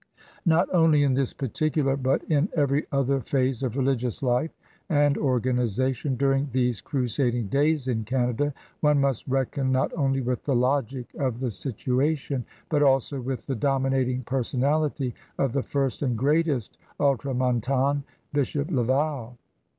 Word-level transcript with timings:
Not 0.47 0.67
only 0.73 1.03
in 1.03 1.13
this 1.13 1.31
particular, 1.31 1.95
but 1.95 2.23
in 2.23 2.49
every 2.55 2.87
other 2.91 3.19
phase 3.19 3.61
of 3.61 3.77
religious 3.77 4.23
life 4.23 4.49
and 4.89 5.15
organization 5.15 6.15
during 6.15 6.49
these 6.51 6.81
crusading 6.81 7.49
days 7.49 7.87
in 7.87 8.03
Canada, 8.03 8.51
one 8.79 8.99
must 8.99 9.27
reckon 9.27 9.71
not 9.71 9.93
only 9.93 10.19
with 10.19 10.43
the 10.43 10.55
logic 10.55 11.13
of 11.19 11.37
the 11.37 11.51
situation, 11.51 12.45
but 12.67 12.81
also 12.81 13.21
with 13.21 13.45
the 13.45 13.53
dominating 13.53 14.23
personality 14.23 15.13
of 15.37 15.53
the 15.53 15.61
first 15.61 16.01
and 16.01 16.17
greatest 16.17 16.79
Ultramontane, 16.99 18.01
Bishop 18.33 18.71
Laval. 18.71 19.37